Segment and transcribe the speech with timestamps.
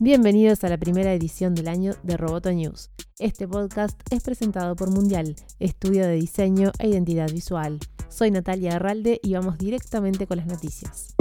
[0.00, 2.90] Bienvenidos a la primera edición del año de Roboto News.
[3.18, 7.80] Este podcast es presentado por Mundial, estudio de diseño e identidad visual.
[8.08, 11.16] Soy Natalia Arralde y vamos directamente con las noticias.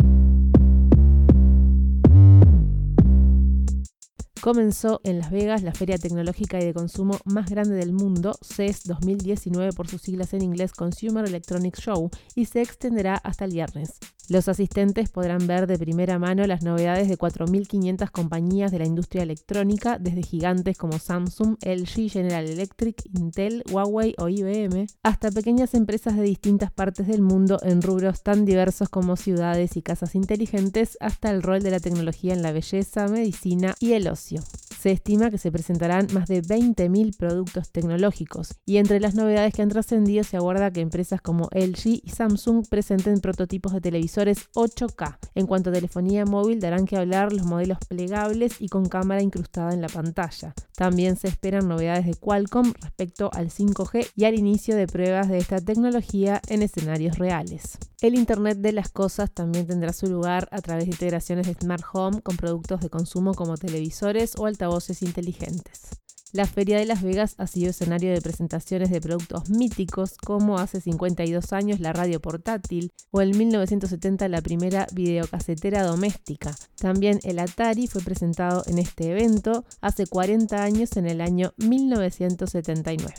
[4.48, 8.86] comenzó en Las Vegas la feria tecnológica y de consumo más grande del mundo, CES
[8.86, 14.00] 2019 por sus siglas en inglés Consumer Electronics Show, y se extenderá hasta el viernes.
[14.30, 19.24] Los asistentes podrán ver de primera mano las novedades de 4.500 compañías de la industria
[19.24, 26.18] electrónica, desde gigantes como Samsung, LG, General Electric, Intel, Huawei o IBM, hasta pequeñas empresas
[26.18, 31.32] de distintas partes del mundo en rubros tan diversos como ciudades y casas inteligentes, hasta
[31.32, 34.42] el rol de la tecnología en la belleza, medicina y el ocio.
[34.88, 39.62] Se estima que se presentarán más de 20.000 productos tecnológicos y entre las novedades que
[39.62, 45.18] han trascendido se aguarda que empresas como LG y Samsung presenten prototipos de televisores 8K.
[45.36, 49.74] En cuanto a telefonía móvil darán que hablar los modelos plegables y con cámara incrustada
[49.74, 50.54] en la pantalla.
[50.78, 55.40] También se esperan novedades de Qualcomm respecto al 5G y al inicio de pruebas de
[55.40, 57.78] esta tecnología en escenarios reales.
[58.00, 61.84] El Internet de las Cosas también tendrá su lugar a través de integraciones de Smart
[61.94, 65.90] Home con productos de consumo como televisores o altavoces inteligentes.
[66.34, 70.82] La Feria de Las Vegas ha sido escenario de presentaciones de productos míticos como hace
[70.82, 76.54] 52 años la radio portátil o en 1970 la primera videocasetera doméstica.
[76.76, 83.14] También el Atari fue presentado en este evento hace 40 años en el año 1979.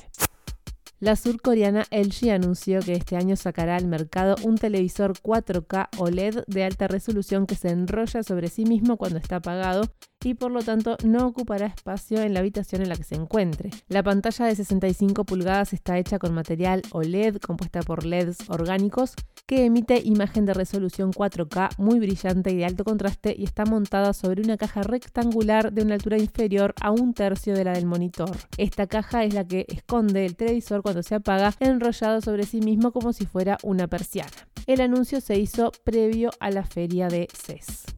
[1.00, 6.64] La surcoreana LG anunció que este año sacará al mercado un televisor 4K OLED de
[6.64, 9.82] alta resolución que se enrolla sobre sí mismo cuando está apagado
[10.24, 13.70] y por lo tanto no ocupará espacio en la habitación en la que se encuentre.
[13.88, 19.14] La pantalla de 65 pulgadas está hecha con material OLED compuesta por LEDs orgánicos
[19.46, 24.12] que emite imagen de resolución 4K muy brillante y de alto contraste y está montada
[24.12, 28.36] sobre una caja rectangular de una altura inferior a un tercio de la del monitor.
[28.56, 32.92] Esta caja es la que esconde el televisor cuando se apaga enrollado sobre sí mismo
[32.92, 34.30] como si fuera una persiana.
[34.66, 37.97] El anuncio se hizo previo a la feria de CES.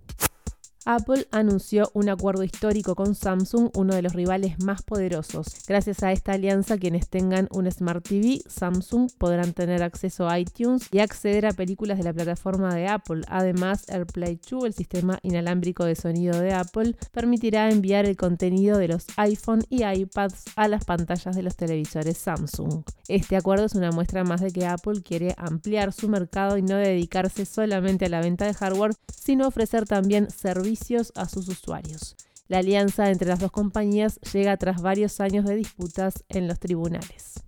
[0.87, 5.47] Apple anunció un acuerdo histórico con Samsung, uno de los rivales más poderosos.
[5.69, 10.89] Gracias a esta alianza, quienes tengan un Smart TV Samsung podrán tener acceso a iTunes
[10.91, 13.23] y acceder a películas de la plataforma de Apple.
[13.29, 18.89] Además, AirPlay 2, el sistema inalámbrico de sonido de Apple, permitirá enviar el contenido de
[18.89, 22.85] los iPhone y iPads a las pantallas de los televisores Samsung.
[23.07, 26.77] Este acuerdo es una muestra más de que Apple quiere ampliar su mercado y no
[26.77, 30.31] dedicarse solamente a la venta de hardware, sino ofrecer también
[30.71, 32.15] servicios a sus usuarios.
[32.49, 37.43] La alianza entre las dos compañías llega tras varios años de disputas en los tribunales.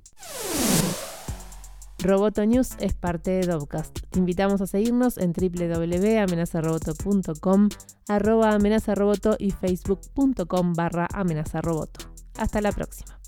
[1.99, 3.97] Roboto News es parte de Dovcast.
[4.11, 7.69] Te invitamos a seguirnos en www.amenazaroboto.com,
[8.09, 12.01] arroba amenazaroboto y facebook.com barra amenazaroboto.
[12.39, 13.21] Hasta la próxima.